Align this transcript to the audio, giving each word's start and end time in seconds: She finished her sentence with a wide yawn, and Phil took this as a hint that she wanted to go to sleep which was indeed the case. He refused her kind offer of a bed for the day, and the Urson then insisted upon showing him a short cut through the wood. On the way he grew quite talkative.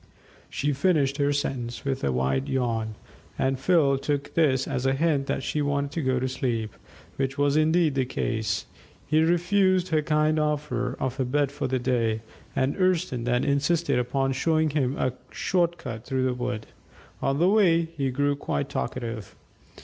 She 0.49 0.73
finished 0.73 1.17
her 1.17 1.31
sentence 1.31 1.85
with 1.85 2.03
a 2.03 2.11
wide 2.11 2.49
yawn, 2.49 2.95
and 3.37 3.59
Phil 3.59 3.99
took 3.99 4.33
this 4.33 4.67
as 4.67 4.87
a 4.87 4.93
hint 4.95 5.27
that 5.27 5.43
she 5.43 5.61
wanted 5.61 5.91
to 5.91 6.01
go 6.01 6.19
to 6.19 6.27
sleep 6.27 6.73
which 7.17 7.37
was 7.37 7.55
indeed 7.55 7.93
the 7.93 8.05
case. 8.05 8.65
He 9.05 9.21
refused 9.21 9.89
her 9.89 10.01
kind 10.01 10.39
offer 10.39 10.97
of 10.99 11.19
a 11.19 11.23
bed 11.25 11.51
for 11.51 11.67
the 11.67 11.77
day, 11.77 12.21
and 12.55 12.73
the 12.73 12.81
Urson 12.81 13.25
then 13.25 13.43
insisted 13.43 13.99
upon 13.99 14.31
showing 14.33 14.71
him 14.71 14.97
a 14.97 15.13
short 15.29 15.77
cut 15.77 16.03
through 16.03 16.23
the 16.25 16.33
wood. 16.33 16.65
On 17.21 17.37
the 17.37 17.49
way 17.49 17.85
he 17.95 18.09
grew 18.09 18.35
quite 18.35 18.69
talkative. 18.69 19.35